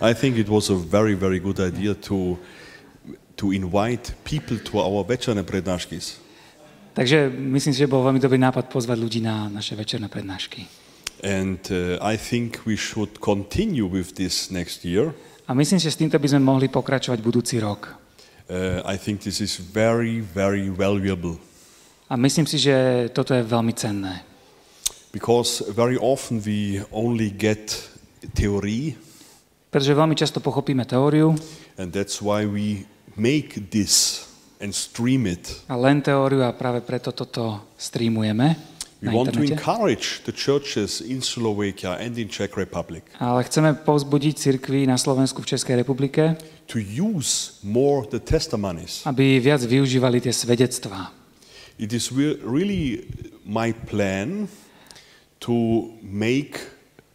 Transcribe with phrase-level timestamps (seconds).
[0.00, 2.38] I think it was a very, very good idea to,
[3.36, 6.00] to invite people to our večerné prednášky.
[6.90, 10.66] Takže myslím si, že bol veľmi dobrý nápad pozvať ľudí na naše večerné prednášky.
[11.20, 15.12] And uh, I think we should continue with this next year.
[15.46, 17.94] A myslím, že s týmto by sme mohli pokračovať budúci rok.
[18.50, 21.38] Uh, I think this is very, very valuable
[22.10, 24.26] A myslím si, že toto je veľmi cenné.
[25.12, 27.70] because very often we only get
[28.34, 28.98] theory,
[29.70, 31.34] Pretože veľmi často pochopíme teóriu
[31.78, 32.84] and that's why we
[33.14, 34.26] make this
[34.58, 35.62] and stream it.
[35.70, 38.58] a len teóriu a práve preto toto streamujeme
[39.00, 44.34] We want to encourage the churches in Slovakia and in Czech Republic Ale chceme povzbudiť
[44.36, 46.36] cirkvi na Slovensku v Českej republike,
[46.68, 49.00] to use more the testimonies.
[49.08, 51.16] aby viac využívali tie svedectvá.
[51.80, 53.08] It is re- really
[53.48, 54.52] my plan
[55.40, 56.60] to make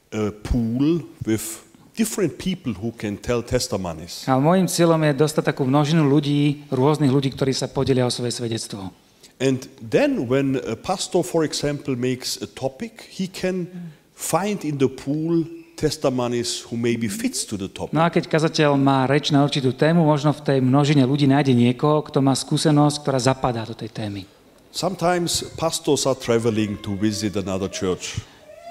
[0.09, 1.65] a pool with
[1.95, 4.27] different people who can tell testimonies.
[4.27, 8.36] A môjim cieľom je dostať takú množinu ľudí, rôznych ľudí, ktorí sa podelia o svoje
[8.36, 8.92] svedectvo.
[9.39, 13.67] And then, when a pastor, for example, makes a topic, he can
[14.16, 15.44] find in the pool
[15.75, 17.92] testimonies who maybe fits to the topic.
[17.92, 21.52] No a keď kazateľ má reč na určitú tému, možno v tej množine ľudí nájde
[21.52, 24.23] niekoho, kto má skúsenosť, ktorá zapadá do tej témy.
[24.72, 28.20] Sometimes pastors are traveling to visit another church.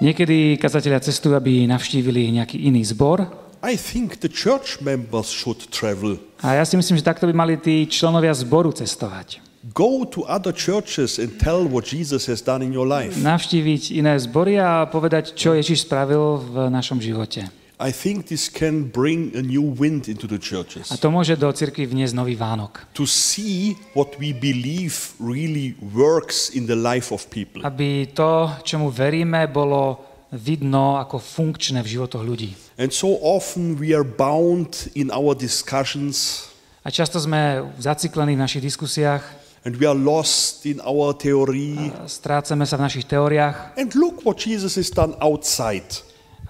[0.03, 3.31] Niekedy kazatelia cestujú, aby navštívili nejaký iný zbor.
[3.63, 6.19] I think the church members should travel.
[6.43, 9.41] A ja si myslím, že takto by mali tí členovia zboru cestovať.
[9.73, 13.17] Go to other churches and tell what Jesus has done in your life.
[13.17, 17.49] Navštíviť iné zbory a povedať, čo Ježiš spravil v našom živote.
[17.75, 20.91] I think this can bring a new wind into the churches.
[20.91, 22.87] A to môže do cirkvi vniesť nový Vánok.
[22.95, 27.59] To see what we believe really works in the life of people.
[27.67, 29.99] Aby to, čomu veríme, bolo
[30.31, 32.55] vidno ako funkčné v životoch ľudí.
[32.79, 36.47] And so often we are bound in our discussions
[36.85, 39.25] A často sme zaciklení v našich diskusiách,
[39.65, 41.89] and we are lost in our theory.
[42.05, 43.73] strácame sa v našich teóriách.
[43.73, 45.81] And look what Jesus has done outside.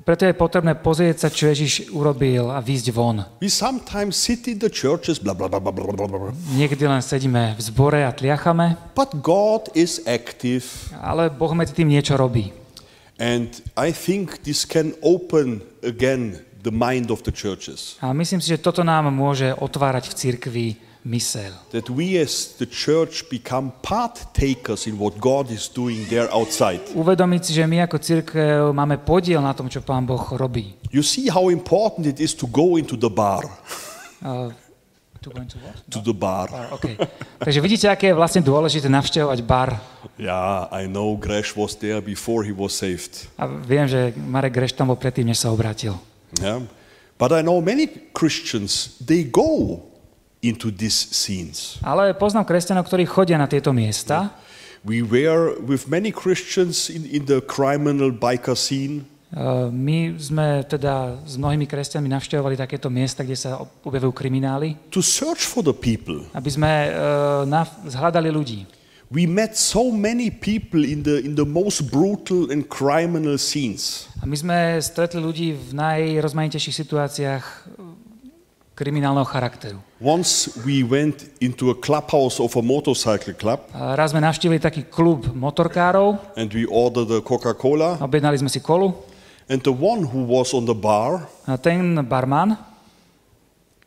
[0.06, 3.26] Preto je potrebné pozrieť sa, čo Ježiš urobil a výjsť von.
[3.42, 6.34] We sometimes sit in the churches, blah, blah, blah, blah, blah, blah, blah.
[6.54, 10.94] Niekedy len sedíme v zbore a tliachame, But God is active.
[11.02, 12.54] ale Boh medzi tým niečo robí.
[13.18, 17.98] And I think this can open again the mind of the churches.
[17.98, 20.68] A myslím si, že toto nám môže otvárať v cirkvi
[21.06, 21.54] mysel.
[21.70, 26.82] That we as the church become partakers in what God is doing there outside.
[26.98, 30.74] Uvedomiť si, že my ako cirkev máme podiel na tom, čo Pán Boh robí.
[30.90, 33.46] You see how important it is to go into the bar.
[34.26, 34.50] Uh,
[35.22, 35.78] to go into what?
[35.94, 36.50] To the bar.
[36.50, 36.98] Bar, okay.
[37.38, 39.78] Takže vidíte, aké je vlastne dôležité navštevovať bar.
[40.18, 43.30] Yeah, I know Gresh was there before he was saved.
[43.38, 45.94] A viem, že Marek Greš tam bol predtým, než sa obrátil.
[46.42, 46.66] Yeah.
[47.16, 49.80] But I know many Christians, they go
[50.46, 51.82] into these scenes.
[51.82, 54.32] Ale poznám kresťanov, ktorí chodia na tieto miesta.
[54.86, 59.10] We were with many Christians in, in the criminal biker scene.
[59.36, 65.02] Uh, My sme teda s mnohými kresťanmi navštevovali takéto miesta, kde sa objavujú kriminály, to
[65.02, 66.24] search for the people.
[66.32, 68.64] aby sme uh, nav- zhľadali ľudí.
[69.10, 74.10] We met so many people in the, in the most brutal and criminal scenes.
[74.22, 77.44] A my sme stretli ľudí v najrozmanitejších situáciách
[78.76, 79.80] kriminálneho charakteru.
[80.04, 84.86] Once we went into a clubhouse of a motorcycle club A raz sme navštívili taký
[84.92, 87.98] klub motorkárov, and we ordered a Coca-Cola.
[88.04, 88.92] objednali sme si kolu
[89.48, 92.60] And the one who was on the bar, a ten barman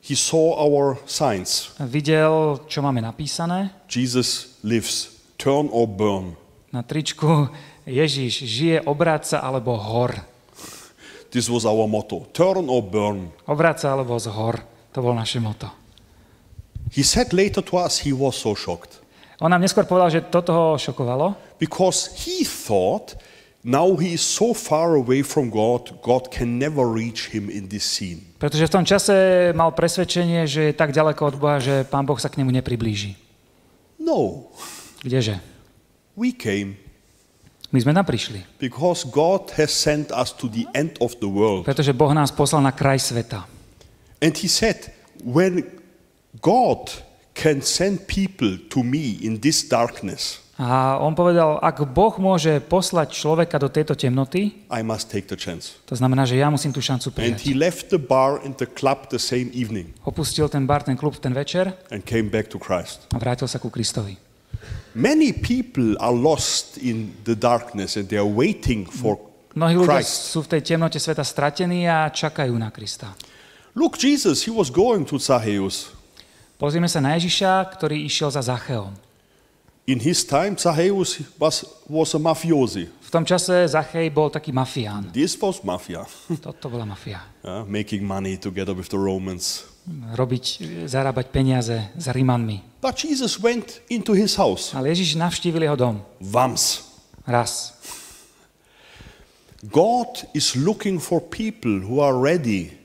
[0.01, 1.77] he saw our signs.
[1.85, 6.33] videl, čo máme napísané Jesus lives, turn or burn.
[6.73, 7.53] na tričku
[7.85, 10.17] Ježiš žije, obráť sa alebo hor.
[11.29, 13.29] This was our motto, turn or burn.
[13.45, 14.65] Obráť sa alebo zhor.
[14.93, 15.69] To bol naše moto.
[16.89, 18.99] He said later to us he was so shocked
[19.39, 23.15] On nám neskôr povedal, že toto ho šokovalo, because he thought
[23.63, 27.87] now he is so far away from God, God can never reach him in this
[27.87, 28.35] scene.
[28.43, 29.15] pretože v tom čase
[29.55, 33.15] mal presvedčenie, že je tak ďaleko od Boha, že Pán Boh sa k nemu nepriblíži.
[34.03, 34.51] No,
[35.07, 35.39] Kdeže?
[36.19, 36.75] we came
[37.71, 41.63] My sme tam prišli, because God has sent us to the end of the world.
[41.63, 43.47] pretože Boh nás poslal na kraj sveta.
[44.21, 44.91] And he said,
[45.23, 45.63] when
[46.41, 46.91] God
[47.35, 53.15] can send people to me in this darkness, A on povedal, ak Boh môže poslať
[53.15, 55.79] človeka do tejto temnoty, I must take the chance.
[55.87, 57.47] to znamená, že ja musím tú šancu And prijať.
[57.47, 61.15] he left the bar and the club the same evening Opustil ten bar, ten klub
[61.23, 63.07] ten večer and came back to Christ.
[63.15, 64.19] a vrátil sa ku Kristovi.
[64.99, 69.15] Many people are lost in the darkness and they are waiting for
[69.55, 70.35] Mnohí ľudia Christ.
[70.35, 73.15] sú v tej temnote sveta stratení a čakajú na Krista.
[73.79, 75.95] Look, Jesus, he was going to Zacchaeus.
[76.59, 78.91] Pozrieme sa na Ježiša, ktorý išiel za Zacheom.
[79.87, 82.91] In his time, Zacchaeus was, was a mafiosi.
[82.91, 85.15] V tom čase Zachej bol taký mafián.
[85.15, 86.03] This was mafia,
[86.45, 87.23] Toto bola mafia.
[87.47, 89.63] yeah, making money together with the Romans.
[89.89, 90.45] Robiť,
[90.91, 92.83] zarábať peniaze s Rimanmi.
[92.83, 94.75] But Jesus went into his house.
[94.75, 96.03] Ale Ježiš navštívil jeho dom.
[96.19, 96.83] Once.
[97.31, 97.79] Raz.
[99.71, 102.78] God is looking for people who are ready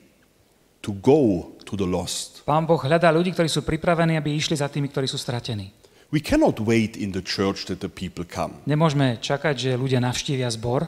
[0.84, 2.44] to go to the lost.
[2.44, 5.72] Pán Boh hľadá ľudí, ktorí sú pripravení, aby išli za tými, ktorí sú stratení.
[6.12, 8.60] We cannot wait in the church that the people come.
[8.68, 10.86] Nemôžeme čakať, že ľudia navštívia zbor.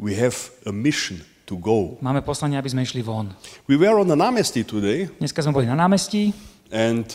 [0.00, 0.34] We have
[0.66, 2.00] a mission to go.
[2.00, 3.36] Máme poslanie, aby sme išli von.
[3.68, 6.32] We were on the Namesti today Dneska sme boli na námestí
[6.74, 7.06] and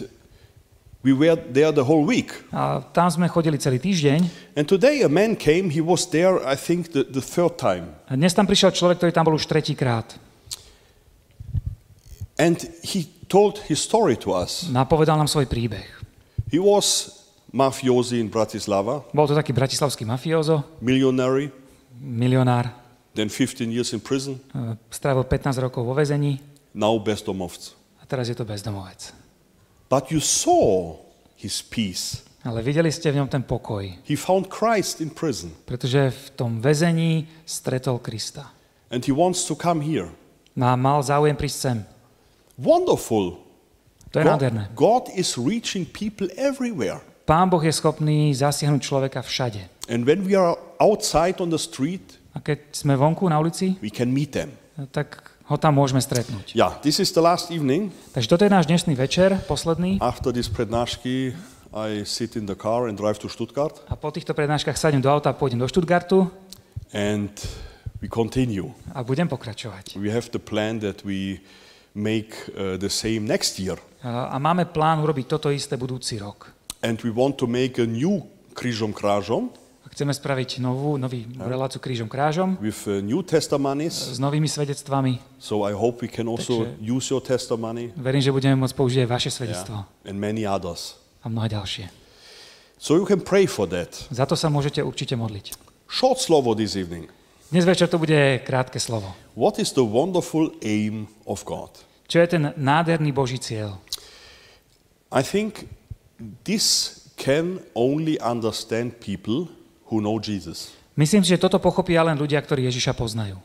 [1.04, 2.32] we were there the whole week.
[2.54, 4.54] a tam sme chodili celý týždeň.
[4.56, 7.98] And today a man came, he was there, I think, the, the third time.
[8.08, 10.29] A dnes tam prišiel človek, ktorý tam bol už tretíkrát.
[12.40, 14.72] And he told his story to us.
[14.72, 15.84] Napovedal nám svoj príbeh.
[16.48, 17.20] He was
[17.52, 21.52] mafiosi in Bratislava, Bol to taký bratislavský mafiózo, millionary,
[22.00, 22.72] milionár.
[23.14, 26.40] then 15 years in prison, e, Strávil 15 rokov vo väzení
[26.72, 27.76] now bezdomovc.
[28.00, 29.12] a teraz je to bezdomovec.
[29.90, 30.96] But you saw
[31.36, 32.24] his peace.
[32.46, 36.64] Ale videli ste v ňom ten pokoj, He found Christ in prison pretože v tom
[36.64, 38.48] väzení stretol Krista.
[38.94, 40.08] and he wants to come here.
[40.56, 41.78] No a mal záujem prísť sem.
[42.60, 43.40] Wonderful.
[44.12, 44.68] To je nádherné.
[44.76, 47.00] God, God is reaching people everywhere.
[47.26, 49.62] Pán Boh je schopný zasiahnuť človeka všade.
[49.88, 53.90] And when we are outside on the street, A keď sme vonku na ulici, we
[53.94, 54.54] can meet them.
[54.92, 56.54] tak ho tam môžeme stretnúť.
[56.58, 57.94] Yeah, this is the last evening.
[58.14, 59.98] Takže toto je náš dnešný večer, posledný.
[60.02, 61.34] After this prednášky,
[61.70, 65.10] I sit in the car and drive to Stuttgart A po týchto prednáškach sadnem do
[65.14, 66.26] auta a pôjdem do Stuttgartu
[66.98, 67.30] and
[68.02, 68.74] we continue.
[68.90, 69.94] a budem pokračovať.
[70.02, 71.46] We have the plan that we
[71.96, 73.78] make uh, the same next year.
[74.04, 76.52] A máme plán urobiť toto isté budúci rok.
[76.80, 78.24] And we want to make a new
[78.56, 79.52] Krížom krážom
[79.84, 83.96] A chceme spraviť novú, nový reláciu krížom krážom with uh, new testimonies.
[83.96, 85.40] s novými svedectvami.
[85.40, 89.00] So I hope we can also Takže- use your testimony Verím, že budeme môcť použiť
[89.04, 91.00] aj vaše yeah, svedectvo and many others.
[91.24, 91.86] a mnohé ďalšie.
[92.80, 93.92] So you can pray for that.
[94.12, 95.56] Za to sa môžete určite modliť.
[95.92, 97.12] Short slovo this evening.
[97.50, 99.10] Dnes večer to bude krátke slovo.
[99.40, 101.72] What is the wonderful aim of God?
[102.12, 103.80] Čo je ten nádherný Boží cieľ?
[105.16, 105.72] I think
[106.44, 109.48] this can only understand people
[109.88, 110.76] who know Jesus.
[111.00, 113.40] Myslím si, že toto pochopia len ľudia, ktorí Ježiša poznajú.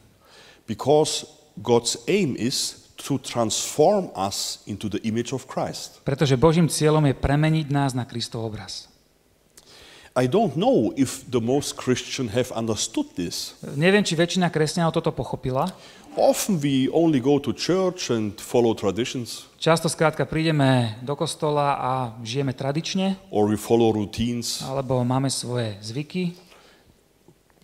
[0.67, 1.31] Because
[1.63, 6.03] God's aim is to transform us into the image of Christ.
[6.03, 8.91] Pretože Božím cieľom je premeniť nás na Kristov obraz.
[10.15, 13.59] I don't know if the most Christian have understood this.
[13.75, 15.67] Neviem, či väčšina kresťanov toto pochopila.
[16.15, 21.93] Often we only go to church and follow traditions, Často skrátka prídeme do kostola a
[22.23, 24.63] žijeme tradične, or we follow routines.
[24.63, 26.31] alebo máme svoje zvyky.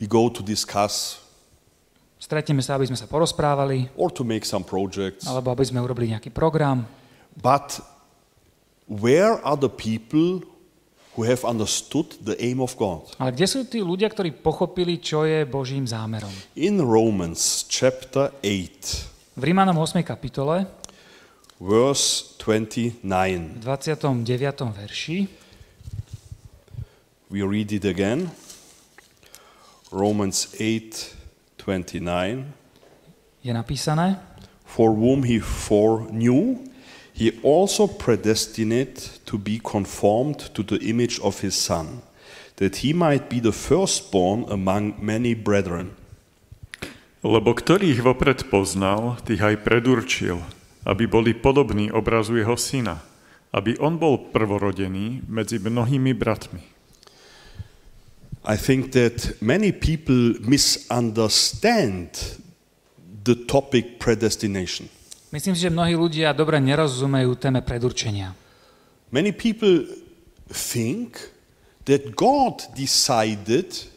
[0.03, 1.23] We go to discuss
[2.19, 5.23] Stretneme sa, aby sme sa porozprávali, or to make some projects.
[5.31, 6.83] alebo aby sme urobili nejaký program.
[7.39, 7.79] But
[8.91, 10.43] where are the people
[11.17, 13.11] who have understood the aim of God?
[13.19, 16.31] Ale kde sú tí ľudia, ktorí pochopili, čo je Božím zámerom?
[16.55, 20.03] In Romans chapter 8, V Rímanom 8.
[20.05, 20.67] kapitole,
[21.59, 24.27] verse 29, v 29.
[24.77, 25.19] verši,
[27.31, 28.31] we read it again.
[29.91, 31.15] Romans 8,
[31.59, 32.47] 29.
[33.43, 34.17] je napísané,
[34.71, 36.70] For whom he foreknew,
[37.21, 42.01] he also predestined to be conformed to the image of his Son,
[42.57, 45.93] that he might be the firstborn among many brethren.
[47.21, 50.41] Lebo ktorých vopred poznal, tých aj predurčil,
[50.89, 53.05] aby boli podobní obrazu jeho syna,
[53.53, 56.65] aby on bol prvorodený medzi mnohými bratmi.
[58.49, 62.41] I think that many people misunderstand
[63.29, 64.89] the topic predestination.
[65.31, 68.35] Myslím si, že mnohí ľudia dobre nerozumejú téme predurčenia.
[69.11, 69.91] Many people
[70.51, 71.19] think
[71.87, 73.91] that God decided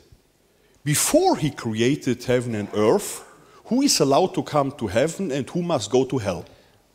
[0.81, 3.21] before he created heaven and earth
[3.69, 6.45] who is allowed to come to heaven and who must go to hell.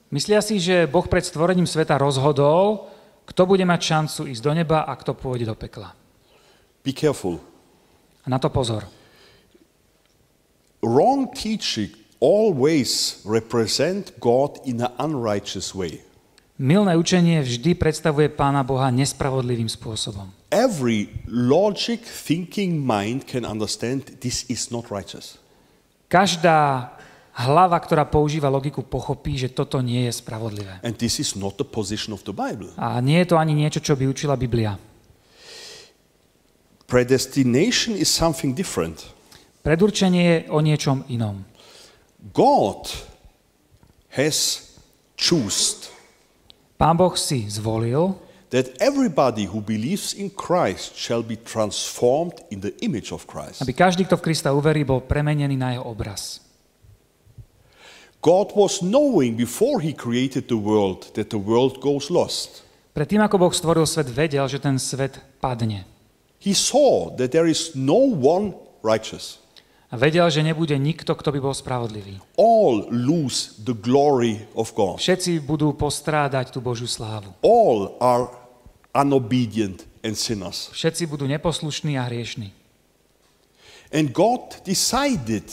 [0.08, 2.88] Myslia si, že Boh pred stvorením sveta rozhodol,
[3.28, 5.92] kto bude mať šancu ísť do neba a kto pôjde do pekla.
[6.80, 7.36] Be careful.
[8.24, 8.88] A na to pozor.
[10.80, 16.02] Wrong teaching always represent God in an unrighteous way.
[16.58, 20.26] Milné učenie vždy predstavuje Pána Boha nespravodlivým spôsobom.
[20.50, 25.38] Every logic thinking mind can understand this is not righteous.
[26.10, 26.90] Každá
[27.38, 30.82] hlava, ktorá používa logiku, pochopí, že toto nie je spravodlivé.
[30.82, 32.74] And this is not the position of the Bible.
[32.74, 34.74] A nie je to ani niečo, čo by učila Biblia.
[36.90, 39.14] Predestination is something different.
[39.62, 41.44] Predurčenie je o niečom inom.
[42.18, 42.90] God
[44.10, 44.66] has
[45.16, 45.88] chosen
[46.78, 48.14] Pán Boh si zvolil,
[48.54, 53.66] that everybody who believes in Christ shall be transformed in the image of Christ.
[53.66, 56.38] aby každý, kto v Krista uverí, bol premenený na jeho obraz.
[58.22, 62.62] God was knowing before he created the world that the world goes lost.
[62.94, 65.82] Predtým, ako Boh stvoril svet, vedel, že ten svet padne.
[66.38, 68.54] He saw that there is no one
[68.86, 69.42] righteous.
[69.88, 72.20] A vedel, že nebude nikto, kto by bol spravodlivý.
[72.36, 75.00] All lose the glory of God.
[75.00, 77.32] Všetci budú postrádať tú Božiu slávu.
[77.40, 78.28] All are
[78.92, 80.68] unobedient and sinners.
[80.76, 82.52] Všetci budú neposlušní a hriešní.
[83.88, 85.48] And God decided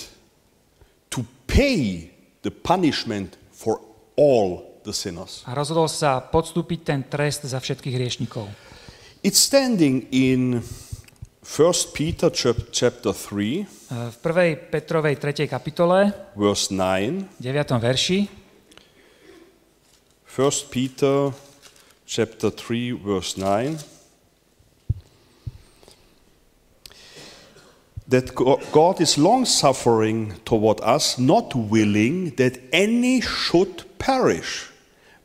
[1.16, 2.12] to pay
[2.44, 3.80] the punishment for
[4.20, 5.48] all the sinners.
[5.48, 8.52] A rozhodol sa podstúpiť ten trest za všetkých hriešnikov.
[9.24, 10.60] It's standing in
[11.40, 14.56] 1 Peter chap- chapter 3, E, V 1.
[14.72, 15.48] Petrovej 3.
[15.48, 17.30] kapitole, verse 9.
[17.40, 17.80] 9.
[17.80, 18.28] verši,
[20.36, 21.32] 1 Peter
[22.06, 23.78] chapter 3 verse 9
[28.08, 34.70] that Go- God is long suffering toward us not willing that any should perish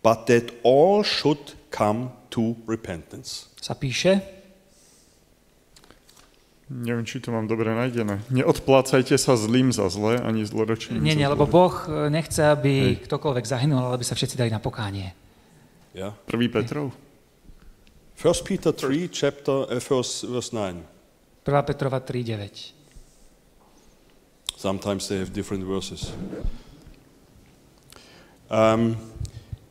[0.03, 3.51] but that all should come to repentance.
[3.61, 4.40] sa píše,
[6.71, 8.23] Neviem, či to mám dobre nájdené.
[8.31, 11.43] Neodplácajte sa zlým za zlé, ani zloročným nie, nie, lebo.
[11.51, 15.11] Boh e, nechce, aby ktokoľvek zahynul, ale aby sa všetci dali na pokánie.
[15.91, 16.15] Yeah.
[16.31, 16.95] Prvý Petrov?
[18.15, 20.79] 1 Peter 3 chapter uh, verse, verse 9.
[21.43, 21.67] 1.
[21.67, 22.79] Petrova 3.9.
[24.55, 26.15] Sometimes they have different verses.
[28.47, 28.95] Um,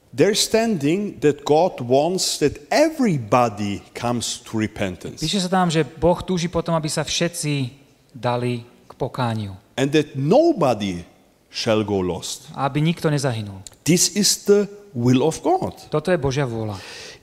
[0.10, 6.18] they're standing that God wants that everybody comes to repentance Píše sa tam, že Boh
[6.22, 7.70] túži potom, aby sa všetci
[8.12, 9.54] dali k pokániu.
[9.78, 11.06] and that nobody
[11.50, 12.50] shall go lost.
[12.54, 13.64] Aby nikto nezahynul.
[13.82, 15.74] This is the will of God.
[15.90, 16.78] Toto je Božia vôľa.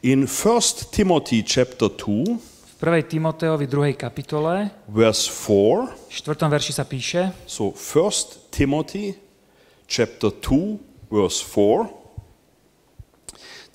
[0.06, 3.08] In 1 Timothy chapter 2, V 1.
[3.08, 3.96] Timoteovi 2.
[3.96, 6.44] kapitole, verse 4, v 4.
[6.44, 9.16] verši sa píše, so 1 Timothy
[9.88, 11.88] chapter 2, verse 4,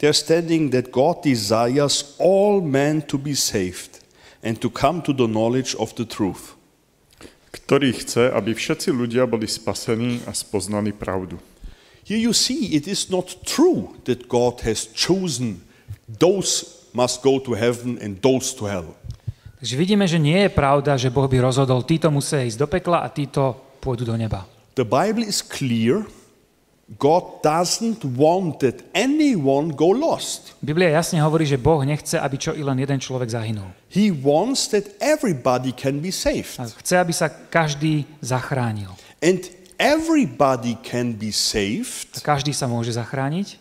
[0.01, 4.01] they're standing that God desires all men to be saved
[4.41, 6.57] and to come to the knowledge of the truth.
[7.53, 11.37] Ktorý chce, aby všetci ľudia boli spasení a spoznali pravdu.
[12.01, 15.61] Here you see it is not true that God has chosen
[16.09, 18.97] those must go to heaven and those to hell.
[19.61, 23.05] Takže vidíme, že nie je pravda, že Boh by rozhodol, títo musia ísť do pekla
[23.05, 24.49] a títo pôjdu do neba.
[24.73, 26.01] The Bible is clear.
[26.99, 30.59] God doesn't want that anyone go lost.
[30.59, 33.71] Biblia jasne hovorí, že Boh nechce, aby čo i len jeden človek zahynul.
[33.87, 36.59] He wants that everybody can be saved.
[36.59, 38.91] A chce, aby sa každý zachránil.
[39.23, 39.39] And
[39.79, 43.55] everybody can be A saved každý sa môže zachrániť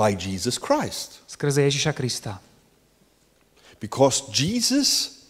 [0.00, 1.20] by Jesus Christ.
[1.28, 2.40] skrze Ježiša Krista.
[3.76, 5.20] Because Jesus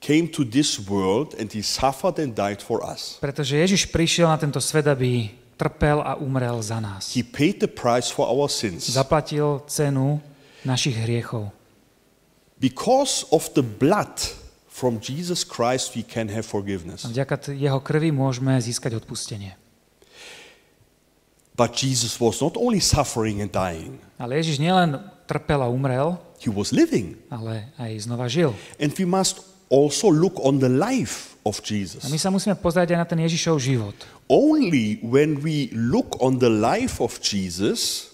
[0.00, 3.16] came to this world and he suffered and died for us.
[3.20, 7.12] Pretože Ježiš prišiel na tento svet, aby trpel a umrel za nás.
[7.12, 8.88] He paid the price for our sins.
[8.88, 10.16] Zaplatil cenu
[10.64, 11.52] našich hriechov.
[12.56, 14.08] Because of the blood
[14.68, 17.04] from Jesus Christ, we can have forgiveness.
[17.04, 19.56] A vďaka jeho krvi môžeme získať odpustenie.
[21.56, 24.96] But Jesus was not only suffering and dying, Ale Ježiš nielen
[25.28, 27.20] trpel a umrel, he was living.
[27.28, 28.56] ale aj znova žil.
[28.80, 32.06] And we must also look on the life of A Jesus.
[32.08, 33.96] my sa musíme pozrieť aj na ten Ježišov život.
[34.30, 38.12] Only when we look on the life of Jesus,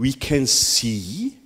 [0.00, 1.36] we can see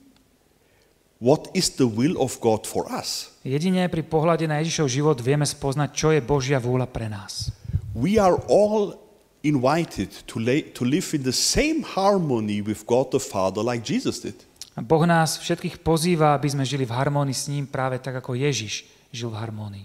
[1.19, 3.33] what is the will of God for us.
[3.45, 7.50] Jedine pri pohľade na Ježišov život vieme spoznať, čo je Božia vôľa pre nás.
[7.95, 8.99] We are all
[9.45, 14.21] invited to, lay, to live in the same harmony with God the Father like Jesus
[14.25, 14.35] did.
[14.75, 18.35] A Boh nás všetkých pozýva, aby sme žili v harmónii s ním práve tak, ako
[18.35, 18.83] Ježiš
[19.14, 19.85] žil v harmónii.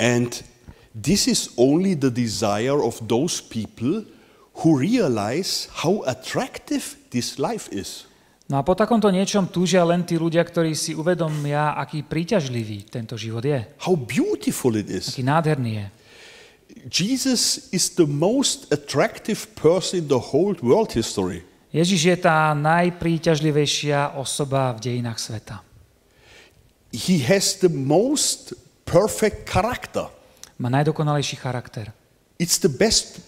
[0.00, 0.32] And
[0.94, 4.06] this is only the desire of those people
[4.62, 8.06] who realize how attractive this life is.
[8.44, 13.16] No a po takomto niečom túžia len tí ľudia, ktorí si uvedomia, aký príťažlivý tento
[13.16, 15.10] život je, How beautiful it is.
[15.10, 15.86] aký nádherný je.
[16.92, 21.40] Jesus is the most attractive person in the whole world history.
[21.74, 25.64] Ježiš je tá najpríťažlivejšia osoba v dejinách sveta.
[26.94, 28.54] He has the most
[28.86, 30.06] perfect character.
[30.58, 31.92] Má najdokonalejší charakter.
[32.38, 33.20] It's the best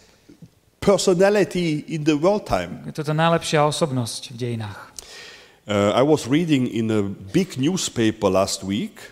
[0.81, 2.87] personality in the world time.
[2.87, 4.81] Je to tá najlepšia osobnosť v dejinách.
[5.67, 7.03] Uh, I was reading in a
[7.35, 9.03] big newspaper last week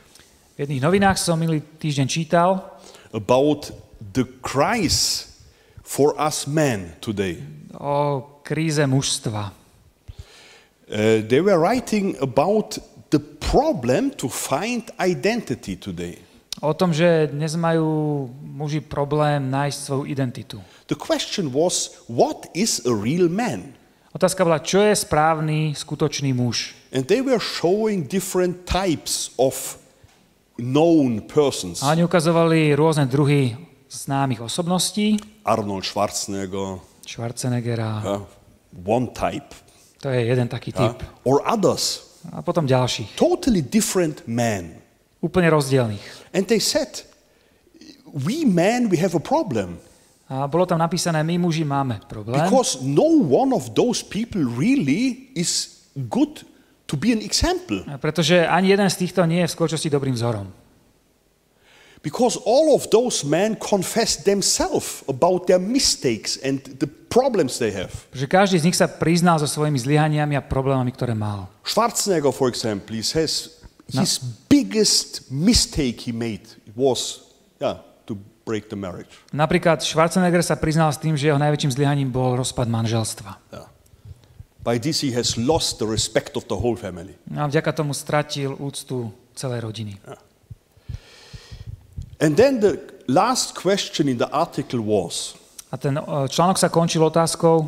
[0.54, 2.62] V jedných novinách som minulý týždeň čítal
[3.10, 5.26] about the cries
[5.82, 7.42] for us men today.
[7.74, 9.50] o kríze mužstva.
[10.86, 12.78] Uh, they were writing about
[13.10, 16.22] the problem to find identity today.
[16.64, 20.56] O tom, že dnes majú muži problém nájsť svoju identitu.
[20.88, 23.76] The question was, what is a real man?
[24.16, 26.72] Otázka bola, čo je správny, skutočný muž.
[26.88, 29.76] And they were showing different types of
[30.56, 31.82] known persons.
[31.84, 33.58] A oni ukazovali rôzne druhy
[33.90, 35.20] známych osobností.
[35.44, 38.22] Arnold Schwarzenegger, Schwarzeneggera, uh,
[38.86, 39.52] one type,
[40.00, 41.02] to je jeden taký typ.
[41.28, 44.80] or others, A potom ďalší, totally different men.
[45.24, 46.36] Úplne rozdielných.
[46.36, 47.00] And they said,
[48.12, 49.80] we men, we have a problem
[50.24, 55.28] A bolo tam napísané, my muži máme problém, because no one of those people really
[55.36, 56.40] is good
[56.88, 57.84] to be an example.
[58.00, 60.48] pretože ani jeden z týchto nie je v skutočnosti dobrým vzorom.
[62.00, 67.92] Because all of those men confess themselves about their mistakes and the problems they have.
[68.12, 71.52] Pretože každý z nich sa priznal so svojimi zlyhaniami a problémami, ktoré mal.
[71.64, 77.28] Schwarzenegger, for example, he says his biggest mistake he made was
[77.60, 79.20] yeah, to break the marriage.
[79.32, 83.30] Napríklad Schwarzenegger sa priznal s tým, že jeho najväčším zlyhaním bol rozpad manželstva.
[83.52, 83.68] Yeah.
[84.64, 87.12] By this he has lost the respect of the whole family.
[87.36, 90.00] A vďaka tomu stratil úctu celej rodiny.
[92.24, 95.36] And then the last question in the article was
[95.68, 95.98] A ten
[96.30, 97.66] článok sa končil otázkou,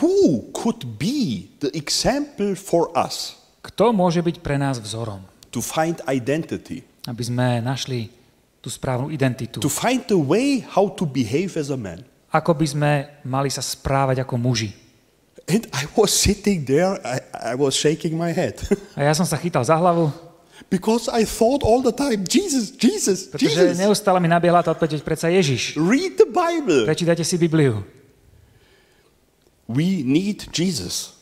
[0.00, 3.36] who could be the example for us
[3.66, 8.12] kto môže byť pre nás vzorom, to find identity, aby sme našli
[8.60, 9.56] tú správnu identitu.
[9.64, 12.04] to find the way how to behave as a man?
[12.28, 12.90] Ako by sme
[13.24, 14.76] mali sa správať ako muži.
[15.48, 18.60] And I was sitting there, I, I was shaking my head
[18.98, 20.12] A ja som sa chytal za hlavu,
[20.68, 23.80] because I thought all the time, Jesus, Jesus, pretože Jesus.
[23.80, 25.80] neustále mi nabiehla tá odpoveď, predsa Ježiš.
[25.80, 26.84] Read the Bible.
[26.84, 27.80] Prečítajte si Bibliu.
[29.70, 31.16] We need Jesus.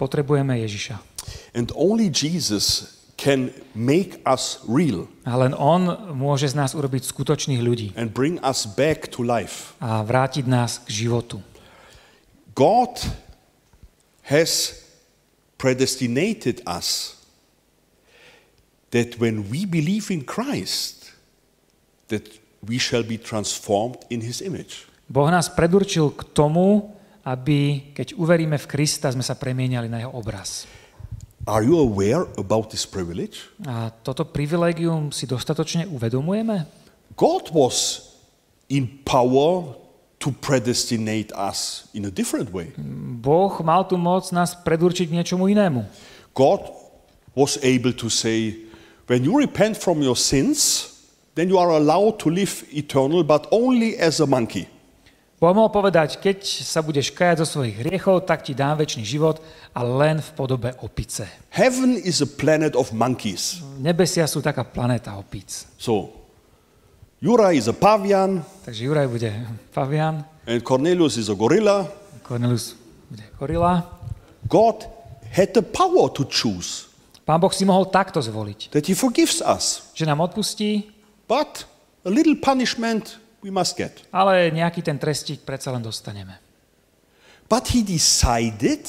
[0.00, 0.98] Potrebujeme Ježiša.
[1.54, 7.60] And only Jesus can make us real A len On môže z nás urobiť skutočných
[7.64, 9.72] ľudí and bring us back to life.
[9.80, 11.40] a vrátiť nás k životu.
[12.56, 12.96] God
[14.28, 14.80] has
[15.56, 17.16] predestinated us
[18.92, 21.12] that when we believe in Christ,
[22.08, 22.24] that
[22.64, 24.88] we shall be transformed in his image.
[25.06, 26.92] Boh nás predurčil k tomu,
[27.26, 30.66] aby keď uveríme v Krista, sme sa premieniali na jeho obraz.
[31.46, 33.46] Are you aware about this privilege?
[33.62, 36.66] A toto privilegium si dostatočne uvedomujeme?
[37.14, 38.02] God was
[38.66, 39.78] in power
[40.18, 42.74] to predestinate us in a different way.
[43.22, 45.86] Boh mal tu moc nás predurčiť niečomu inému.
[46.34, 46.66] God
[47.38, 48.66] was able to say,
[49.06, 50.90] when you repent from your sins,
[51.38, 54.66] then you are allowed to live eternal, but only as a monkey.
[55.36, 59.36] Mohol povedať, keď sa budeš kajať zo svojich hriechov, tak ti dám väčší život
[59.76, 61.28] a len v podobe opice.
[61.52, 63.60] Heaven is a planet of monkeys.
[63.76, 65.68] Nebesia sú taká planéta opíc.
[65.76, 66.08] So,
[67.20, 69.30] Jura is a pavian, Takže Juraj bude
[69.76, 71.84] pavian, and Cornelius is a gorilla.
[72.24, 72.72] Cornelius
[73.12, 73.84] bude gorila.
[74.48, 74.88] God
[75.28, 76.86] had the power to choose
[77.26, 80.94] Pán Boh si mohol takto zvoliť, that He forgives us, že nám odpustí,
[81.26, 81.66] but
[82.06, 84.02] a little punishment we must get.
[84.10, 86.42] ale nejaký ten trestík predsa len dostaneme.
[87.46, 88.82] But He decided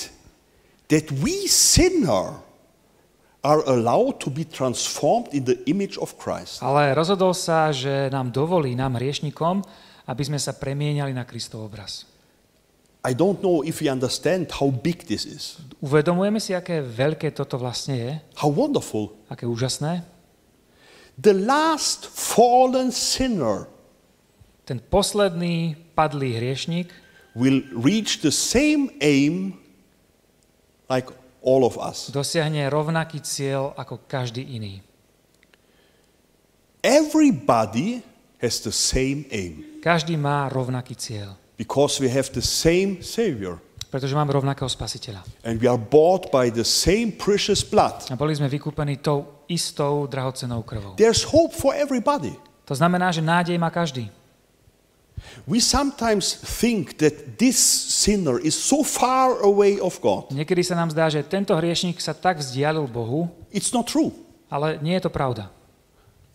[0.90, 2.42] that we sinner
[3.46, 6.58] are allowed to be transformed in the image of Christ.
[6.66, 9.62] Ale rozhodol sa, že nám dovolí, nám hriešnikom,
[10.10, 12.10] aby sme sa premieniali na Kristov obraz.
[13.06, 17.56] I don't know if we understand how big this is, Uvedomujeme si, aké veľké toto
[17.62, 19.14] vlastne je, how wonderful.
[19.30, 20.02] aké úžasné.
[21.16, 23.70] The last fallen sinner
[24.68, 26.92] Ten posledný padlý hriešnik
[27.32, 29.56] will reach the same aim
[30.92, 31.08] like
[31.40, 32.12] all of us.
[32.12, 34.84] dosiahne rovnaký cieľ ako každý iný.
[36.84, 38.04] Everybody
[38.44, 44.12] has the same aim Každý má rovnaký cieľ, because we have the same Savior pretože
[44.12, 45.24] máme rovnakého spasiteľa.
[45.48, 48.04] and we are bought by the same precious blood.
[48.12, 51.00] A boli sme vykúpení tou istou drahocenou krvou.
[51.00, 52.36] There's hope for everybody.
[52.68, 54.12] To znamená, že nádej má každý.
[55.48, 57.58] We sometimes think that this
[57.90, 60.30] sinner is so far away of God.
[60.32, 64.12] Niekedy sa nám zdá, že tento hriešnik sa tak vzdialil Bohu, It's not true.
[64.48, 65.52] ale nie je to pravda.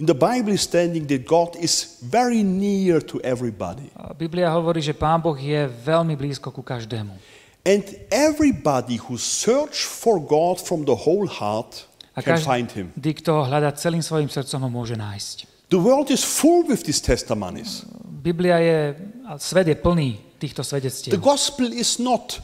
[0.00, 3.86] In the Bible is standing that God is very near to everybody.
[4.18, 7.14] Biblia hovorí, že Pán Boh je veľmi blízko ku každému.
[7.62, 11.86] And everybody who search for God from the whole heart
[12.18, 12.90] A can find him.
[12.98, 15.46] kto hľadá celým svojim srdcom, ho môže nájsť.
[15.70, 17.86] The world is full with these testimonies.
[18.22, 18.78] Biblia je,
[19.26, 21.18] a svet je plný týchto The svedectiev.
[21.18, 22.38] gospel is not,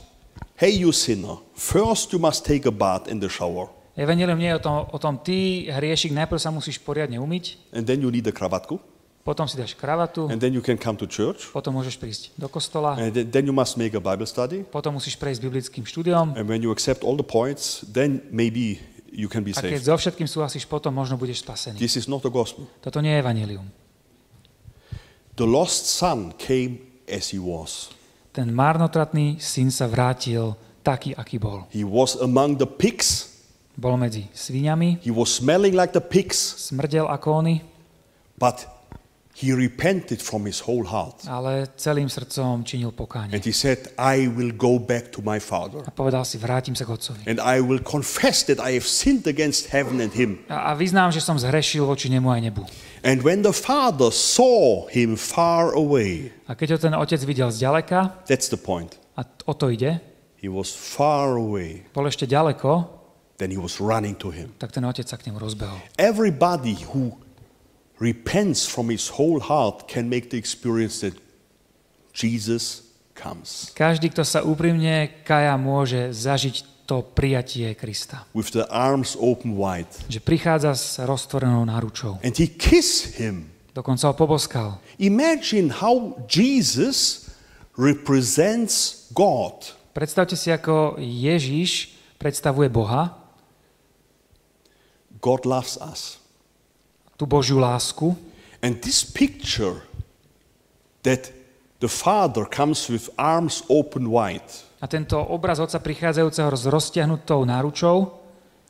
[0.58, 4.58] hey, you sinner, first you must take a bath in the shower, Evangelium nie je
[4.58, 8.26] o tom, o tom, ty hriešik, najprv sa musíš poriadne umyť, and then you need
[8.26, 8.78] a kravatku,
[9.22, 12.50] potom si dáš kravatu, and then you can come to church, potom môžeš prísť do
[12.50, 14.66] kostola, and then- you must make a Bible study.
[14.66, 19.30] potom musíš prejsť biblickým štúdiom And when you accept all the points, then maybe you
[19.30, 19.86] can be a keď saved.
[19.86, 21.78] so všetkým súhlasíš, potom možno budeš spasený.
[21.78, 22.66] This is not the gospel.
[22.82, 23.66] Toto nie je Evangelium.
[25.38, 27.94] The lost son came as he was.
[28.34, 31.62] Ten marnotratný syn sa vrátil taký, aký bol.
[31.70, 33.38] He was among the pigs.
[33.78, 36.34] Bol medzi svíňami, He was smelling like the pigs,
[36.66, 37.62] smrdel ako oni,
[38.34, 38.66] but
[39.38, 41.22] he repented from his whole heart.
[41.30, 43.30] ale celým srdcom činil pokánie.
[43.30, 45.86] And he said, I will go back to my father.
[45.86, 47.22] A povedal si, vrátim sa k otcovi.
[47.30, 50.42] And I will confess that I have sinned against heaven and him.
[50.50, 52.66] A, a vyznám, že som zhrešil voči nemu aj nebu.
[53.06, 58.26] And when the father saw him far away, A keď ho ten otec videl zďaleka,
[58.26, 58.98] that's the point.
[59.14, 60.02] a o to ide,
[60.42, 61.86] He was far away.
[61.94, 62.98] bol ešte ďaleko,
[63.38, 64.50] Then he was running to him.
[64.58, 65.78] tak ten otec sa k nemu rozbehol.
[65.94, 67.14] Everybody who
[67.98, 71.14] repents from his whole heart can make the experience that
[72.14, 72.82] Jesus
[73.14, 78.24] comes Každý, kto sa úprimne kaja, môže zažiť to prijatie Krista.
[78.32, 79.90] with the arms open wide.
[80.08, 82.16] Že prichádza s roztvorenou náručou.
[82.24, 83.52] And he kissed him.
[83.76, 84.80] Dokonca ho poboskal.
[84.98, 87.28] Imagine how Jesus
[87.76, 89.74] represents God.
[89.94, 93.14] Predstavte si, ako Ježiš predstavuje Boha,
[95.18, 96.17] God loves us.
[97.18, 98.14] Tú Božiu lásku.
[98.62, 99.82] And this picture
[101.02, 101.34] that
[101.82, 104.46] the Father comes with arms open wide,
[104.78, 108.14] A tento obraz otca prichádzajúceho s roztiahnutou náručou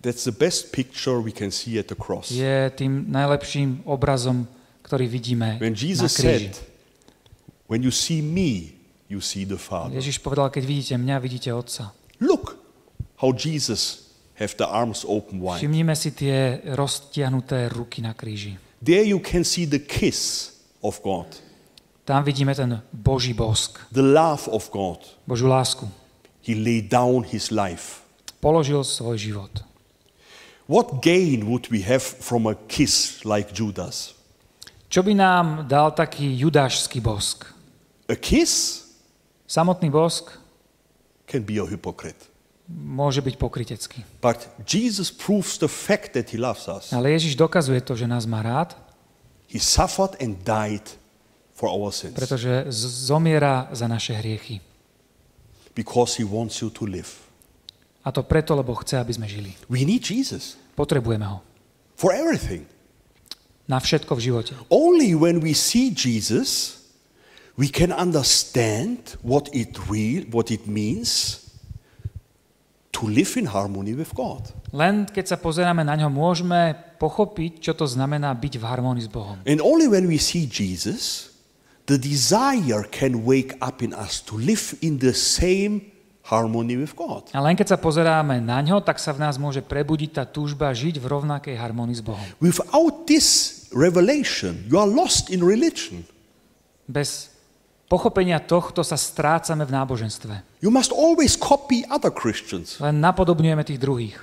[0.00, 2.32] that's the best picture we can see at the cross.
[2.32, 4.48] je tým najlepším obrazom,
[4.80, 6.48] ktorý vidíme When na Jesus kríži.
[6.48, 6.52] said,
[7.68, 8.80] When you see me,
[9.12, 9.92] you see the Father.
[9.92, 11.92] Ježiš povedal, keď vidíte mňa, vidíte otca.
[12.24, 12.56] Look
[13.20, 14.07] how Jesus
[14.38, 15.58] have the arms open wide.
[15.58, 18.56] Všimnime si tie roztiahnuté ruky na kríži.
[18.78, 21.26] There you can see the kiss of God,
[22.08, 25.04] Tam vidíme ten Boží bosk, the love of God.
[25.26, 25.84] Božiu lásku.
[26.40, 28.00] He laid down his life.
[28.40, 29.52] Položil svoj život.
[30.64, 34.16] What gain would we have from a kiss like Judas?
[34.88, 37.44] Čo by nám dal taký judášský bosk?
[38.08, 38.84] A kiss
[39.44, 40.32] Samotný bosk
[41.28, 42.24] can be a hypocrite.
[42.68, 44.04] Môže byť pokrytecký.
[44.20, 46.92] But Jesus proves the fact that he loves us.
[46.92, 48.76] Ale Ježiš dokazuje to, že nás má rád,
[49.48, 50.84] He suffered and died
[51.56, 52.68] for our sins pretože
[53.08, 54.60] zomiera za naše hriechy.
[55.74, 57.08] because he wants you to live.
[58.04, 59.56] A to preto, lebo chce, aby sme žili.
[59.72, 61.40] We need Jesus Potrebujeme ho.
[61.96, 62.68] for everything.
[63.68, 64.52] Na všetko v živote.
[64.68, 66.78] Only when we see Jesus,
[67.56, 71.40] we can understand what it real, what it means
[72.98, 74.50] to live in harmony with God.
[74.74, 79.10] Len keď sa pozeráme na ňo, môžeme pochopiť, čo to znamená byť v harmónii s
[79.10, 79.38] Bohom.
[79.46, 81.30] And only when we see Jesus,
[81.86, 85.94] the desire can wake up in us to live in the same
[86.26, 87.30] harmony with God.
[87.32, 90.74] A len keď sa pozeráme na ňo, tak sa v nás môže prebudiť tá túžba
[90.74, 92.26] žiť v rovnakej harmonii s Bohom.
[92.42, 96.02] Without this revelation, you are lost in religion.
[96.90, 97.37] Bez
[97.88, 100.60] pochopenia tohto sa strácame v náboženstve.
[100.60, 102.76] You must always copy other Christians.
[102.78, 104.16] Len napodobňujeme tých druhých.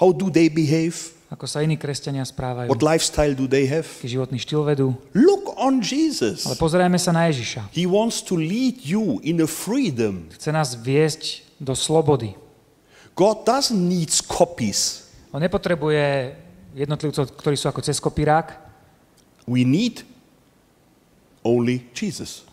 [0.00, 0.96] How do they behave?
[1.30, 2.66] Ako sa iní kresťania správajú.
[2.66, 3.86] What lifestyle do they have?
[3.86, 4.98] Aký životný štýl vedú.
[5.14, 6.42] Look on Jesus.
[6.42, 7.70] Ale pozerajme sa na Ježiša.
[7.70, 10.26] He wants to lead you in a freedom.
[10.34, 12.34] Chce nás viesť do slobody.
[13.14, 15.06] God doesn't need copies.
[15.30, 16.34] On nepotrebuje
[16.74, 18.58] jednotlivcov, ktorí sú ako cez kopírák.
[19.46, 20.02] We need
[21.44, 22.44] only Jesus.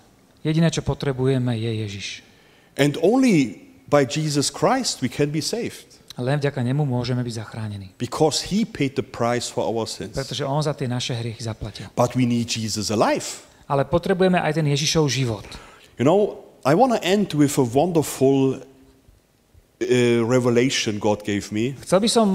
[0.44, 2.08] Jediné, čo potrebujeme, je Ježiš.
[2.78, 5.98] And only by Jesus Christ we can be saved.
[6.18, 7.94] A len vďaka nemu môžeme byť zachránení.
[8.02, 10.18] Because he paid the price for our sins.
[10.18, 11.94] Pretože on za tie naše hriechy zaplatil.
[11.94, 13.46] But we need Jesus alive.
[13.70, 15.46] Ale potrebujeme aj ten Ježišov život.
[16.02, 18.64] You know, I want to end with a wonderful uh,
[20.26, 21.78] revelation God gave me.
[21.86, 22.28] Chcel by som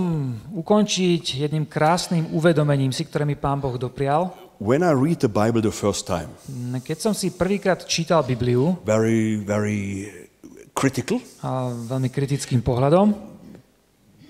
[0.55, 4.31] ukončiť jedným krásnym uvedomením si, ktoré mi Pán Boh doprial.
[4.63, 6.31] When I read the Bible the first time,
[6.87, 10.07] Keď som si prvýkrát čítal Bibliu very, very
[10.71, 13.11] critical, a veľmi kritickým pohľadom,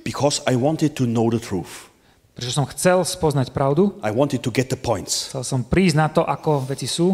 [0.00, 1.92] because I wanted to know the truth.
[2.32, 5.28] Prečo som chcel spoznať pravdu, I wanted to get the points.
[5.28, 7.12] chcel som prísť na to, ako veci sú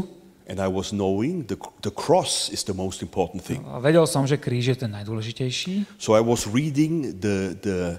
[0.49, 3.67] And I was knowing the, the cross is the most important thing.
[3.67, 5.99] a vedel som, že kríž je ten najdôležitejší.
[5.99, 7.99] So I was reading the, the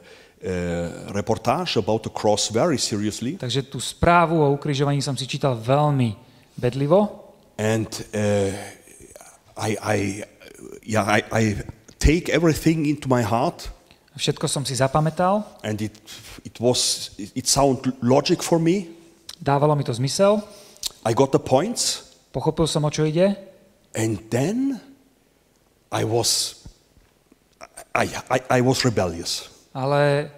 [1.11, 3.35] reportage about the cross very seriously.
[3.35, 6.15] Takže tú správu o ukrižovaní som si čítal veľmi
[6.55, 7.27] bedlivo
[7.59, 8.55] And uh,
[9.59, 9.97] I, I,
[10.87, 11.43] yeah, I, I
[11.99, 13.67] take everything into my heart.
[14.15, 15.99] všetko som si zapamätal, And it,
[16.47, 18.95] it was, it sounded logic for me.
[19.43, 20.39] dávalo mi to zmysel,
[21.03, 22.15] I got the points.
[22.31, 23.35] pochopil som, o čo ide
[23.91, 24.79] And then
[25.91, 26.63] I was,
[27.91, 29.51] I, I, I was rebellious.
[29.73, 30.31] Ale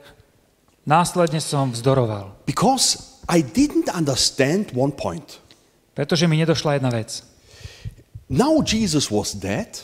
[0.86, 5.40] následne som vzdoroval, Because I didn't understand one point.
[5.94, 7.24] pretože mi nedošla jedna vec.
[8.30, 9.84] Now Jesus was dead,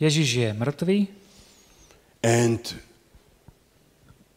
[0.00, 1.06] Ježiš je mŕtvý
[2.22, 2.60] and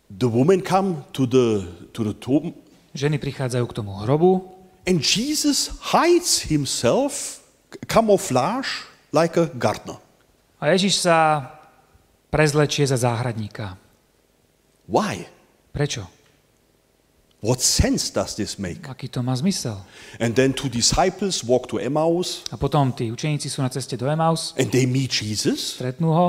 [0.10, 2.54] the woman come to the, to the tomb,
[2.98, 4.42] Ženy prichádzajú k tomu hrobu
[4.88, 7.42] and Jesus hides himself,
[7.86, 9.98] camouflage, like a gardener.
[10.62, 11.46] a Ježiš sa
[12.34, 13.78] prezlečie za záhradníka.
[14.88, 15.28] Why?
[15.71, 16.08] Prečo?
[17.38, 18.89] What sense does this make?
[18.89, 19.78] Aký to má zmysel?
[20.17, 24.10] And then two disciples walk to Emmaus A potom tí učeníci sú na ceste do
[24.10, 26.28] Emaus, and they meet Jesus, stretnú ho,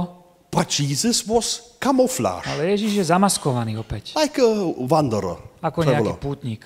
[0.52, 4.48] but Jesus was camouflage, ale Ježiš je zamaskovaný opäť, like a
[4.84, 6.20] wanderer, ako nejaký traveler.
[6.20, 6.62] pútnik.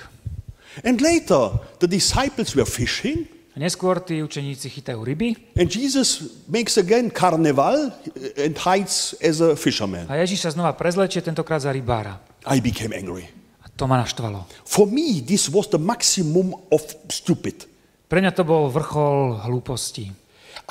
[0.82, 6.80] And later, the disciples were fishing, A neskôr tí učeníci chytajú ryby and Jesus makes
[6.80, 7.92] again carnival
[8.40, 10.08] and hides as a fisherman.
[10.08, 12.16] a Ježiš sa znova prezlečie, tentokrát za rybára.
[12.48, 13.28] I became angry.
[13.60, 14.48] A to ma naštvalo.
[14.64, 16.80] For me, this was the maximum of
[17.12, 17.68] stupid.
[18.08, 20.08] Pre mňa to bol vrchol hlúposti.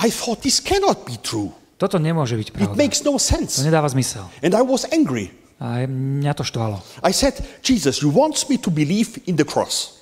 [0.02, 1.54] I thought this cannot be true.
[1.78, 2.78] Toto nemôže byť It pravda.
[2.78, 3.62] makes no To sense.
[3.62, 4.26] nedáva zmysel.
[4.42, 5.30] And I was angry.
[5.62, 6.82] A mňa to štvalo.
[7.06, 10.01] I said, Jesus, you want me to believe in the cross.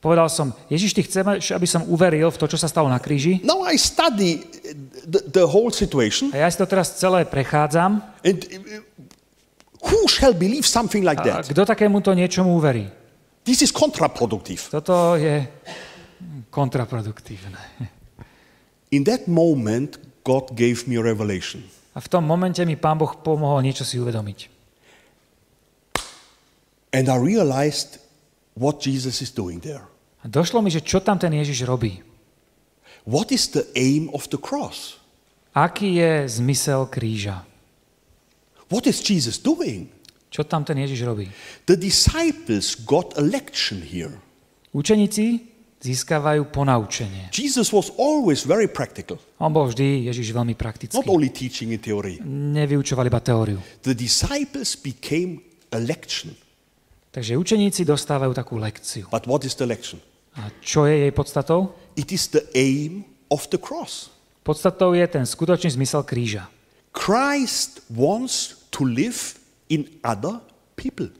[0.00, 3.44] Povedal som, Ježiš, ty chceš, aby som uveril v to, čo sa stalo na kríži?
[3.44, 4.40] Now I study
[5.04, 8.00] the, the whole situation, A ja si to teraz celé prechádzam.
[8.24, 8.80] and uh,
[9.84, 11.52] who shall believe something like A that?
[11.52, 12.88] kto takémuto niečomu uverí?
[13.44, 14.72] This is counterproductive.
[14.72, 15.44] Toto je
[16.48, 17.60] kontraproduktívne.
[18.96, 21.60] In that moment, God gave me a revelation.
[21.92, 24.48] A v tom momente mi Pán Boh pomohol niečo si uvedomiť.
[26.96, 28.00] And I realized
[28.56, 29.89] what Jesus is doing there.
[30.20, 32.04] A došlo mi, že čo tam ten Ježiš robí.
[33.08, 35.00] What is the aim of the cross?
[35.56, 37.42] Aký je zmysel kríža?
[38.70, 39.90] What is Jesus doing?
[40.30, 41.26] Čo tam ten Ježiš robí?
[41.66, 44.14] The disciples got a lection here.
[44.70, 45.50] Učeníci
[45.82, 47.32] získavajú ponaučenie.
[47.34, 51.02] Jesus was always very practical, On bol vždy Ježiš veľmi not praktický.
[51.08, 52.20] only teaching in theory.
[52.28, 53.58] Nevyučoval iba teóriu.
[53.82, 55.40] The disciples became
[55.72, 56.36] a lection.
[57.10, 59.10] Takže učeníci dostávajú takú lekciu.
[59.10, 59.98] But what is the lection?
[60.40, 61.76] A čo je jej podstatou?
[62.00, 64.08] It is the aim of the cross.
[64.40, 66.48] Podstatou je ten skutočný zmysel kríža.
[66.96, 69.36] Christ wants to live
[69.68, 70.40] in other
[70.80, 71.12] people.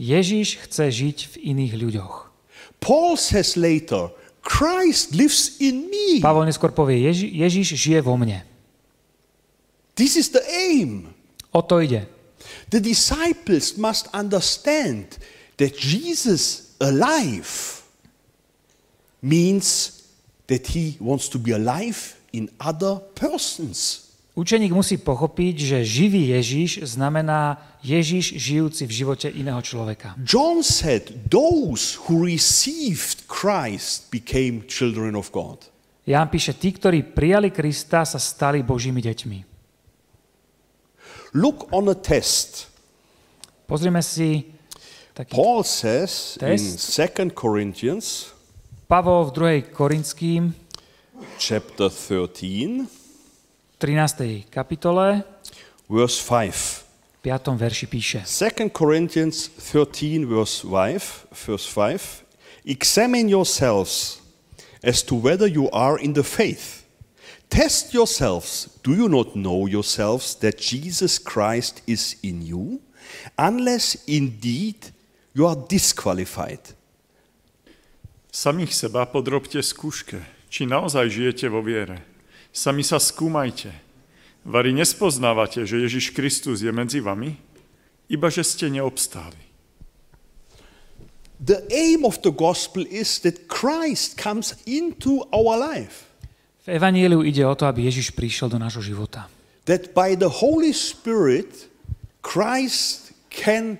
[0.00, 2.32] Ježiš chce žiť v iných ľuďoch.
[2.80, 4.10] Paul says later,
[4.42, 6.18] Christ lives in me.
[6.18, 8.42] Pavol neskôr povie, Ježi, Ježiš žije vo mne.
[9.94, 11.12] This is the aim.
[11.52, 12.08] O to ide.
[12.72, 15.20] The disciples must understand
[15.60, 17.81] that Jesus alive
[19.22, 20.02] means
[20.50, 24.10] that he wants to be alive in other persons.
[24.32, 30.16] Učeník musí pochopiť, že živý Ježiš znamená Ježiš žijúci v živote iného človeka.
[30.24, 35.68] John said, Those who received Christ became children of God.
[36.08, 39.38] Ján píše, tí, ktorí prijali Krista, sa stali Božími deťmi.
[41.36, 42.72] Look on a test.
[43.68, 44.48] Pozrime si
[45.12, 46.96] taký Paul says in Test.
[46.96, 48.32] 2 Corinthians
[48.92, 49.72] Pavol v 2.
[49.72, 50.52] Korinským
[51.40, 52.84] chapter 13,
[53.80, 54.44] 13.
[54.52, 55.24] kapitole
[55.88, 57.24] verse 5.
[57.24, 57.56] 5.
[57.56, 62.68] verši píše 2 Corinthians 13, verse 5, verse 5.
[62.68, 64.20] Examine yourselves
[64.84, 66.84] as to whether you are in the faith.
[67.48, 68.76] Test yourselves.
[68.84, 72.84] Do you not know yourselves that Jesus Christ is in you?
[73.40, 74.92] Unless indeed
[75.32, 76.76] you are disqualified.
[78.32, 82.00] Samých seba podrobte skúške, či naozaj žijete vo viere.
[82.48, 83.68] Sami sa skúmajte.
[84.48, 87.36] Vary nespoznávate, že Ježiš Kristus je medzi vami?
[88.08, 89.36] Iba, že ste neobstáli.
[91.44, 96.08] The aim of the gospel is that Christ comes into our life.
[96.64, 99.28] V Evaníliu ide o to, aby Ježiš prišiel do nášho života.
[99.68, 101.68] That by the Holy Spirit,
[102.24, 103.76] Christ can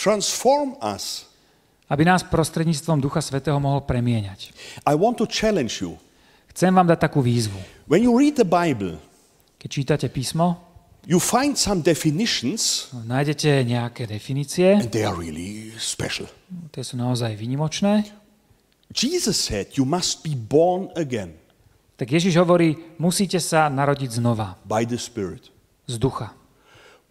[0.00, 1.28] transform us.
[1.92, 4.56] Aby nás prostredníctvom Ducha Svetého mohol premieňať.
[4.88, 6.00] I want to challenge you.
[6.56, 7.60] Chcem vám dať takú výzvu.
[7.84, 8.96] When you read the Bible,
[9.60, 10.58] Keď čítate písmo,
[11.06, 16.26] you find some definitions, nájdete nejaké definície, and they are really special.
[16.74, 18.08] tie sú naozaj vynimočné.
[18.90, 21.38] Jesus said, You must be born again
[21.96, 25.54] Tak Ježiš hovorí, musíte sa narodiť znova, by the Spirit.
[25.86, 26.34] z ducha.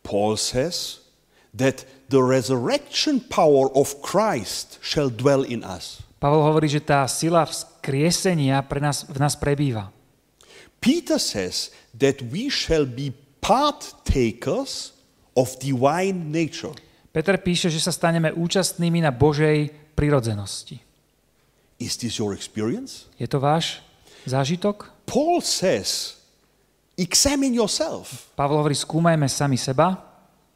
[0.04, 1.00] Paul says
[1.56, 6.04] that the resurrection power of Christ shall dwell in us.
[6.22, 9.90] Pavol hovorí, že tá sila vzkriesenia pre nás, v nás prebýva.
[10.78, 13.10] Peter says that we shall be
[13.42, 14.94] partakers
[15.34, 16.76] of divine nature.
[17.10, 20.78] Peter píše, že sa staneme účastnými na Božej prirodzenosti.
[21.82, 23.10] Is this your experience?
[23.18, 23.82] Je to váš
[24.30, 24.94] zážitok?
[25.10, 26.22] Paul says,
[26.94, 28.30] examine yourself.
[28.38, 29.98] Pavol hovorí, skúmajme sami seba.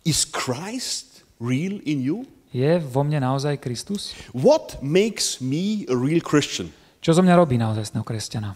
[0.06, 2.17] Is Christ real in you?
[2.56, 4.15] Je vo mne naozaj Kristus?
[4.32, 6.71] What makes me a real Christian?
[7.04, 8.56] Čo zo mňa robí naozaj kresťana?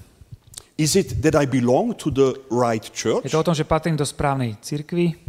[0.80, 3.28] Is it that I belong to the right Je church?
[3.28, 5.20] to o tom, že patrím do správnej cirkvi,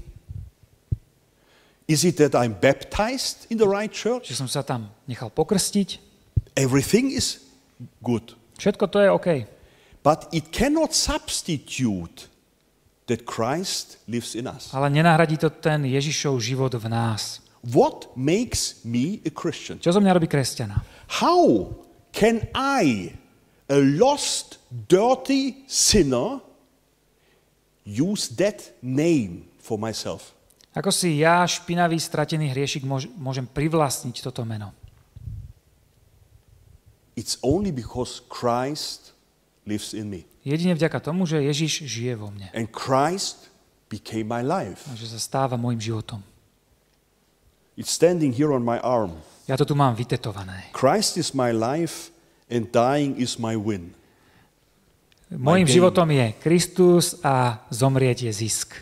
[1.91, 4.31] Is it that I'm baptized in the right church?
[4.31, 5.99] že som sa tam nechal pokrstiť.
[6.55, 7.43] Everything is
[7.99, 8.39] good.
[8.63, 9.29] Všetko to je OK.
[10.07, 12.30] But it cannot substitute
[13.11, 14.71] that Christ lives in us.
[14.71, 17.43] Ale nenahradí to ten Ježišov život v nás.
[17.61, 19.83] What makes me a Christian?
[19.83, 20.81] Čo zo mňa robí kresťana?
[21.21, 21.75] How
[22.15, 23.13] can I,
[23.69, 26.41] a lost, dirty sinner,
[27.85, 30.33] use that name for myself?
[30.71, 34.71] Ako si ja, špinavý, stratený hriešik, môž- môžem privlastniť toto meno?
[37.19, 39.13] It's only because Christ
[39.67, 40.21] lives in me.
[40.45, 42.49] Jedine vďaka tomu, že Ježiš žije vo mne.
[42.57, 43.53] And Christ
[43.93, 44.89] became my life.
[44.89, 46.25] A že sa stáva môjim životom.
[47.77, 49.17] It's standing here on my arm.
[49.49, 50.69] Ja to tu mám vytetované.
[50.77, 52.13] Christ is my life
[52.49, 53.93] and dying is my win.
[55.31, 55.77] Mojím gain.
[55.79, 58.75] životom je Kristus a zomrieť je zisk.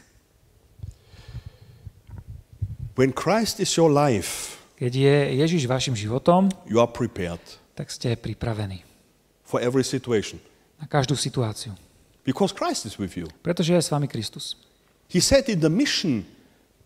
[2.97, 7.43] When Christ is your life, Keď je Ježiš vašim životom, you are prepared
[7.79, 8.83] tak ste pripravení
[9.47, 10.43] for every situation
[10.79, 11.75] na každú situáciu.
[12.25, 13.27] because Christ is with you.
[13.43, 14.57] Pretože je s vami Kristus.
[15.09, 16.25] He said in the mission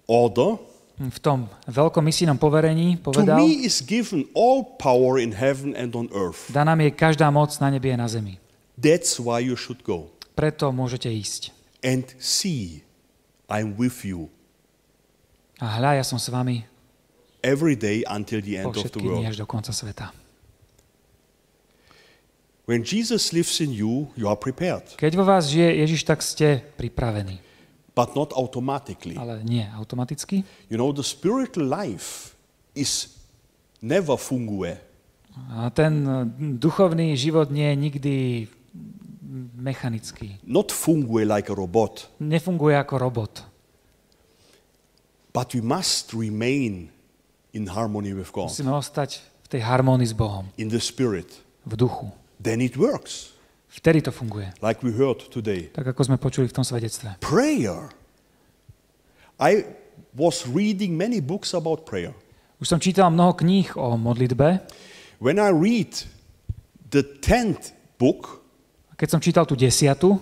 [0.07, 0.59] order,
[1.02, 5.90] V tom veľkom misijnom poverení To povedal, me is given all power in heaven and
[5.98, 6.46] on earth.
[6.52, 8.38] dá nám je každá moc na nebi a na zemi.
[8.78, 10.12] That's why you should go.
[10.38, 11.50] Preto môžete ísť.
[11.83, 12.87] And see,
[13.50, 14.31] I'm with you
[15.59, 16.62] A hľa, ja som s vami
[17.42, 19.26] every day until the end of the world.
[19.26, 20.14] až do konca sveta.
[22.73, 26.65] When Jesus lives in you, you are prepared, Keď vo vás žije Ježiš, tak ste
[26.81, 27.37] pripravení.
[27.93, 29.13] but not automatically.
[29.21, 30.41] Ale nie automaticky.
[30.73, 32.33] You know, the spiritual life
[32.73, 33.13] is
[33.85, 34.81] never fungue.
[35.53, 36.25] A ten eh,
[36.57, 38.15] duchovný život nie je nikdy
[39.61, 40.41] mechanický.
[40.49, 43.45] Not fungue like a robot, Nefunguje ako robot.
[45.33, 46.89] but we must remain
[47.53, 51.29] in harmony with God, Musíme ostať v tej harmónii s Bohom, in the spirit.
[51.69, 52.09] v duchu.
[52.42, 53.31] Then it works,
[53.70, 54.50] Vtedy to funguje.
[54.59, 55.70] like we heard today.
[55.70, 57.14] Tak ako sme počuli v tom svedectve.
[57.22, 57.88] Prayer.
[59.38, 59.64] I
[60.12, 62.12] was reading many books about prayer.
[62.59, 64.62] Už som čítal mnoho kníh o modlitbe.
[65.18, 65.94] When I read
[66.90, 68.42] the 10th book,
[68.90, 70.18] A keď som čítal tú desiatu,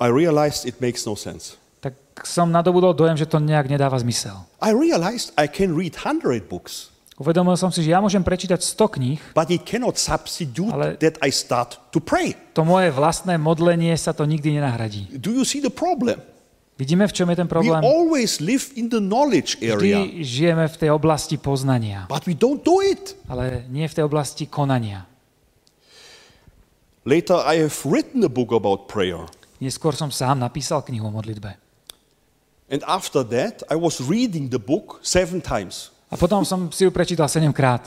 [0.00, 1.58] I realized it makes no sense.
[1.78, 1.94] tak
[2.26, 4.46] som nadobudol dojem, že to nejak nedáva zmysel.
[4.58, 6.89] I realized I can read 100 books,
[7.20, 11.20] Uvedomil som si, že ja môžem prečítať 100 kníh, but it cannot substitute Ale- that
[11.20, 12.32] I start to pray.
[12.56, 15.04] to moje vlastné modlenie sa to nikdy nenahradí.
[15.20, 16.16] Do you see the problem?
[16.80, 17.84] Vidíme, v čom je ten We problém?
[17.84, 22.64] always live in the knowledge area, Vždy žijeme v tej oblasti poznania, but we don't
[22.64, 23.12] do it.
[23.28, 25.04] ale nie v tej oblasti konania.
[27.04, 29.28] Later, I have written a book about prayer.
[29.60, 31.52] Neskôr som sám napísal knihu o modlitbe.
[32.72, 35.92] And after that, I was reading the book seven times.
[36.10, 37.86] A potom som si ju prečítal 7 krát.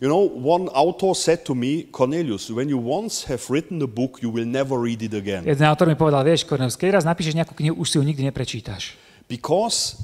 [0.00, 4.20] You know, one author said to me, Cornelius, when you once have written a book,
[4.20, 5.48] you will never read it again.
[5.48, 8.28] Jeden autor mi povedal, vieš, Cornelius, keď raz napíšeš nejakú knihu, už si ju nikdy
[8.28, 8.92] neprečítaš.
[9.24, 9.96] Because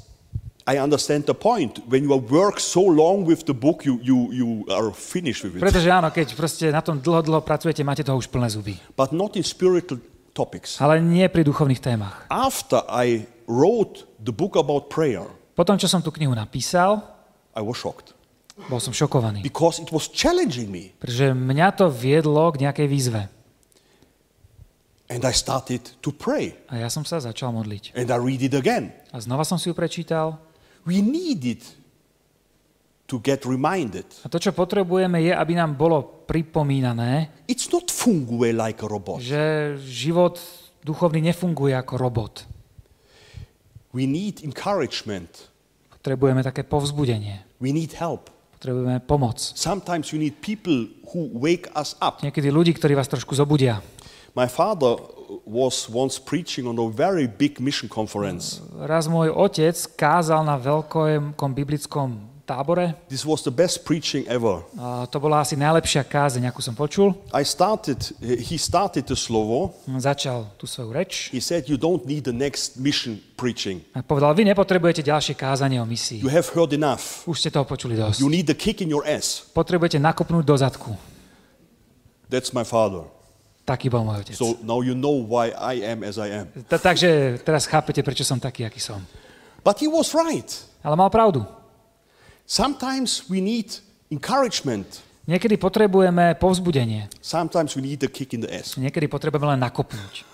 [0.65, 1.77] I understand the point.
[1.85, 5.61] When you work so long with the book, you, you, you are finished with it.
[5.61, 8.73] Pretože áno, keď proste na tom dlho, dlho pracujete, máte toho už plné zuby.
[8.97, 10.01] But not in spiritual
[10.33, 10.81] topics.
[10.81, 12.25] Ale nie pri duchovných témach.
[12.33, 17.01] After I wrote the book about prayer, Potom, čo som tú knihu napísal,
[17.53, 18.17] I was shocked.
[18.69, 19.45] bol som šokovaný.
[19.45, 20.93] Because it was challenging me.
[20.97, 23.21] Pretože mňa to viedlo k nejakej výzve.
[25.09, 26.57] And I started to pray.
[26.73, 27.93] A ja som sa začal modliť.
[27.93, 28.89] And I read it again.
[29.13, 30.41] A znova som si ju prečítal.
[30.89, 31.83] We needed to
[33.13, 34.07] to get reminded.
[34.23, 39.21] A to, čo potrebujeme, je, aby nám bolo pripomínané, It's not fungue like a robot.
[39.21, 40.39] že život
[40.81, 42.33] duchovný nefunguje ako robot.
[43.93, 45.53] We need encouragement.
[46.01, 47.45] Potrebujeme také povzbudenie.
[47.61, 48.33] We need help.
[48.57, 49.37] Potrebujeme pomoc.
[49.53, 52.25] Sometimes you need people who wake us up.
[52.25, 53.85] Niekedy ľudí, ktorí vás trošku zobudia.
[54.33, 54.97] My father
[55.45, 58.65] was once preaching on a very big mission conference.
[58.73, 62.95] Raz môj otec kázal na veľkom biblickom tábore.
[63.07, 64.63] This was the best preaching ever.
[64.75, 67.15] A to bola asi najlepšia kázeň, akú som počul.
[67.31, 69.71] I started, he started the slovo.
[69.87, 73.79] Začal tú svoju reč He said, You don't need the next mission preaching.
[73.95, 76.19] a povedal, vy nepotrebujete ďalšie kázanie o misii.
[76.19, 77.23] You have heard enough.
[77.23, 78.19] Už ste toho počuli dosť.
[78.19, 79.47] You need the kick in your ass.
[79.55, 80.91] Potrebujete nakopnúť do zadku.
[82.27, 83.07] That's my father.
[83.63, 84.35] Taký bol môj otec.
[84.35, 86.51] So now you know why I am as I am.
[86.67, 88.99] Ta- Takže teraz chápete, prečo som taký, aký som.
[89.63, 90.51] But he was right.
[90.83, 91.47] Ale mal pravdu.
[92.45, 93.79] Sometimes we need
[94.11, 95.01] encouragement.
[95.23, 97.07] Niekedy potrebujeme povzbudenie.
[97.23, 98.75] Sometimes we need a kick in the ass.
[98.75, 100.27] Niekedy potrebujeme len nakopnúť.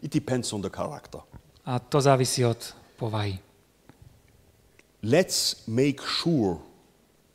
[0.00, 1.20] It depends on the character.
[1.68, 2.58] A to závisí od
[2.96, 3.38] povahy.
[5.04, 6.58] Let's make sure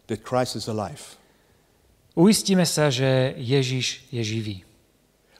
[0.09, 1.19] that Christ is alive.
[2.17, 4.57] Uistíme sa, že Ježiš je živý.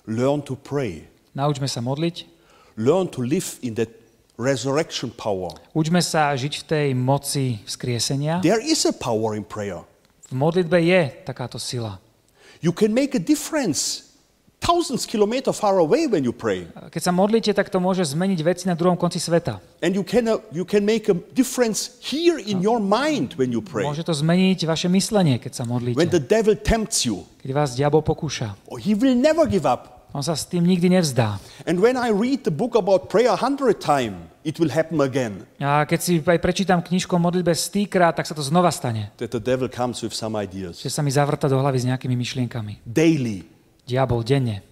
[0.05, 1.09] Learn to pray.
[1.33, 2.29] Naučme sa modliť.
[2.77, 3.96] Learn to live in that
[4.37, 5.49] resurrection power.
[5.73, 8.39] Učme sa žiť v tej moci vzkriesenia.
[8.45, 9.81] There is a power in prayer.
[10.29, 11.97] V modlitbe je takáto sila.
[12.61, 14.07] You can make a difference
[14.57, 16.65] thousands kilometers far away when you pray.
[16.89, 19.61] Keď sa modlíte, tak to môže zmeniť veci na druhom konci sveta.
[19.81, 23.61] And you can, uh, you can make a difference here in your mind when you
[23.61, 23.85] pray.
[23.85, 26.09] Môže to zmeniť vaše myslenie, keď sa When modlíte.
[26.13, 28.53] the devil tempts you, Keď vás diabol pokúša.
[28.69, 29.96] oh, he will never give up.
[30.17, 31.37] On sa s tým nikdy nevzdá.
[31.69, 35.45] And when I read the book about prayer a hundred times, it will happen again.
[35.61, 39.13] A keď si aj prečítam knižku o modlitbe stýkrát, tak sa to znova stane.
[39.21, 40.81] That the devil comes with some ideas.
[40.81, 42.81] Že sa mi zavrta do hlavy s nejakými myšlienkami.
[42.81, 43.45] Daily.
[43.85, 44.65] Diabol denne.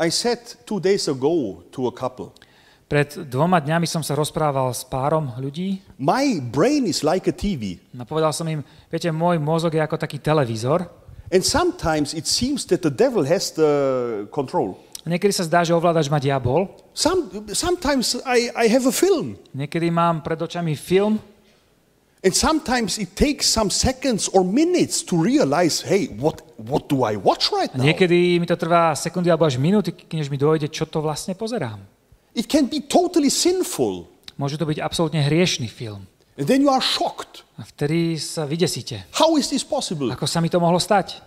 [0.00, 2.32] I said two days ago to a couple,
[2.90, 7.78] Pred dvoma dňami som sa rozprával s párom ľudí my brain is like a TV.
[7.94, 10.90] a povedal som im, viete, môj mozog je ako taký televízor.
[11.30, 13.70] And sometimes it seems that the devil has the
[14.34, 14.78] control.
[15.06, 16.68] Niekedy sa zdá, že ovládač má diabol.
[16.92, 19.38] Some, sometimes I, I have a film.
[19.56, 21.22] Niekedy mám pred očami film
[22.20, 27.16] And sometimes it takes some seconds or minutes to realize, hey, what, what do I
[27.16, 27.84] watch right a now?
[27.84, 31.80] niekedy mi to trvá sekundy alebo až minúty, než mi dojde, čo to vlastne pozerám.
[32.36, 34.04] It can be totally sinful.
[34.36, 36.04] Môže to byť absolútne hriešný film.
[36.38, 37.42] And then you are shocked.
[37.58, 39.08] A vtedy sa vydesíte.
[39.18, 40.08] How is this possible?
[40.12, 41.20] Ako sa mi to mohlo stať?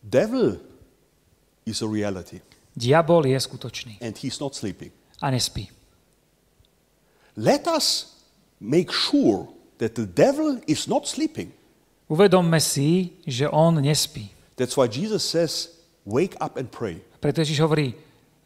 [0.00, 0.58] Devil
[1.68, 2.40] is a reality
[2.74, 4.94] Diabol je skutočný and he's not sleeping.
[5.20, 5.68] a nespí.
[7.36, 8.16] Let us
[8.60, 11.52] make sure that the devil is not sleeping.
[12.10, 14.32] Uvedomme si, že on nespí.
[14.56, 17.00] That's why Jesus says, wake up and pray.
[17.20, 17.96] Preto Ježiš hovorí,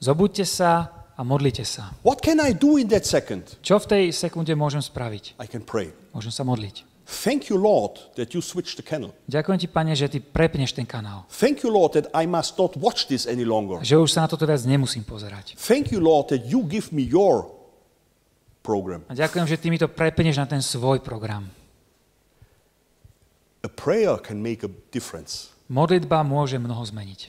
[0.03, 1.95] zobuďte sa a modlite sa.
[2.03, 3.59] What can I do in that second?
[3.63, 5.39] Čo v tej sekunde môžem spraviť?
[5.39, 5.95] I can pray.
[6.11, 6.83] Môžem sa modliť.
[7.05, 9.13] Thank you, Lord, that you switched the channel.
[9.29, 11.29] Ďakujem ti, pane, že ty prepneš ten kanál.
[11.29, 13.85] Thank you, Lord, that I must not watch this any longer.
[13.85, 15.53] Že už sa na toto viac nemusím pozerať.
[15.61, 17.53] Thank you, Lord, that you give me your
[18.65, 19.05] program.
[19.13, 21.53] A ďakujem, že ty mi to prepneš na ten svoj program.
[23.61, 25.53] A prayer can make a difference.
[25.69, 27.29] Modlitba môže mnoho zmeniť.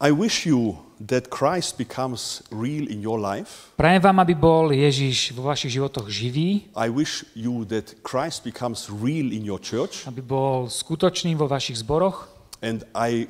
[0.00, 3.68] I wish you that Christ becomes real in your life.
[3.76, 8.88] Prajem vám, aby bol Ježiš vo vašich životoch živý, I wish you that Christ becomes
[8.88, 10.08] real in your church.
[10.08, 12.32] aby bol skutočný vo vašich zboroch
[12.64, 13.28] And I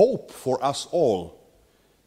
[0.00, 1.36] hope for us all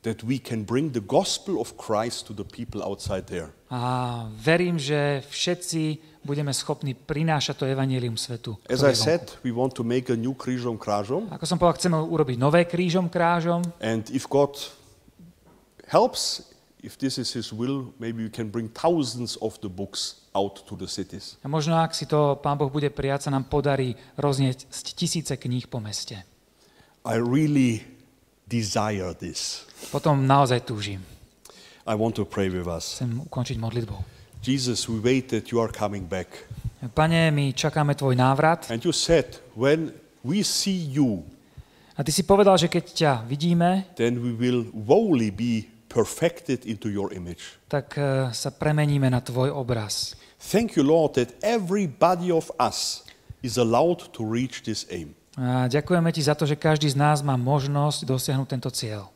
[0.02, 3.54] that we can bring the gospel of Christ to the people outside there.
[3.70, 8.58] a verím, že všetci budeme schopní prinášať to evanílium svetu.
[8.66, 11.30] As I said, we want to make a new krížom krážom.
[11.30, 13.62] Ako som povedal, chceme urobiť nové krížom krážom.
[13.78, 14.58] And if God
[15.86, 16.50] helps,
[16.82, 20.74] if this is his will, maybe we can bring thousands of the books out to
[20.74, 21.38] the cities.
[21.46, 24.66] A možno ak si to Pán Boh bude prijať, sa nám podarí roznieť
[24.98, 26.26] tisíce kníh po meste.
[27.06, 27.86] I really
[28.50, 29.70] desire this.
[29.94, 31.06] Potom naozaj túžim.
[31.86, 32.98] I want to pray with us.
[32.98, 34.15] Chcem ukončiť modlitbou.
[34.46, 36.30] Jesus, we wait that you are coming back.
[36.94, 39.90] Pane, my čakáme Tvoj návrat And you said, when
[40.22, 41.26] we see you,
[41.98, 46.94] a Ty si povedal, že keď ťa vidíme, then we will wholly be perfected into
[46.94, 47.58] your image.
[47.66, 50.14] tak eh, sa premeníme na Tvoj obraz.
[50.38, 53.02] Thank you, Lord, that everybody of us
[53.42, 55.18] is allowed to reach this aim.
[55.42, 59.15] A ďakujeme Ti za to, že každý z nás má možnosť dosiahnuť tento cieľ.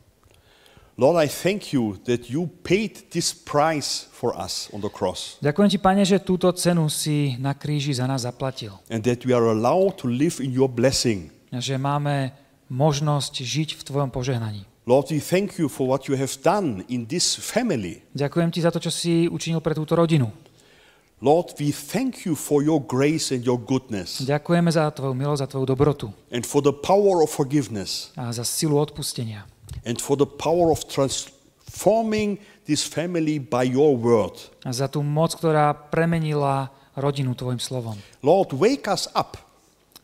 [1.00, 5.68] Lord, I thank you that you paid this price for us on the cross Ďakujem
[5.72, 8.76] ti, Pane, že túto cenu si na kríži za nás zaplatil.
[8.92, 11.32] and that we are allowed to live in your blessing.
[11.48, 12.36] A že máme
[12.68, 14.68] možnosť žiť v tvojom požehnaní.
[14.84, 18.04] Lord, we thank you for what you have done in this family.
[18.12, 20.28] Ďakujem ti za to, čo si učinil pre túto rodinu.
[21.24, 25.48] Lord, we thank you for your grace and your goodness Ďakujeme za tvoju milosť, za
[25.48, 29.48] tvoju dobrotu and for the power of forgiveness a za silu odpustenia.
[29.84, 34.34] And for the power of transforming this family by your word.
[34.66, 37.96] A za tú moc, ktorá premenila rodinu tvojim slovom.
[38.22, 39.38] Lord, wake us up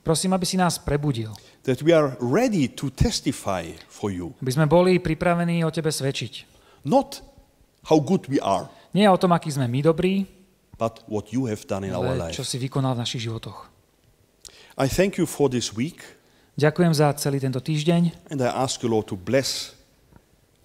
[0.06, 1.34] Prosím, aby si nás prebudil.
[1.66, 4.30] that we are ready to testify for you.
[4.38, 6.46] Aby sme boli pripravení o tebe svedčiť.
[6.86, 7.18] Not
[7.90, 10.24] how good we are, Nie o tom, aký sme my dobrí,
[10.78, 12.48] but what you have done in our ale čo life.
[12.48, 13.66] si vykonal v našich životoch.
[14.78, 16.00] I thank you for this week,
[16.56, 18.32] Ďakujem za celý tento týždeň.
[18.32, 19.76] And I ask you, Lord, to bless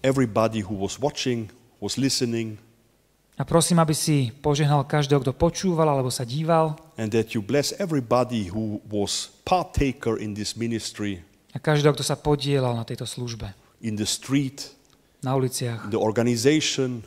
[0.00, 2.56] everybody who was watching, was listening,
[3.40, 6.76] a prosím, aby si požehnal každého, kto počúval alebo sa díval.
[7.00, 12.16] and that you bless everybody who was partaker in this ministry, a každého, kto sa
[12.16, 13.52] podielal na tejto službe.
[13.80, 14.72] in the street,
[15.24, 17.00] Na uliciach, in the organization,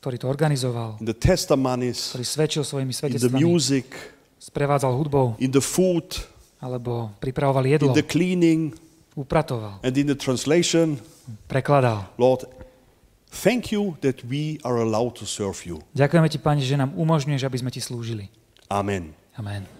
[0.00, 3.88] ktorý to organizoval, in the testimonies, ktorý svedčil svojimi in the svedectvami, music,
[4.36, 5.36] sprevádzal hudbou.
[5.40, 6.12] in the food,
[6.60, 8.76] alebo pripravoval in jedlo, the cleaning,
[9.16, 11.00] upratoval, and in the translation.
[11.48, 12.04] prekladal.
[12.20, 12.44] Lord,
[13.32, 15.80] thank you that we are allowed to serve you.
[15.96, 18.28] Ďakujeme ti, Pane, že nám umožňuješ, aby sme ti slúžili.
[18.68, 19.16] Amen.
[19.40, 19.79] Amen.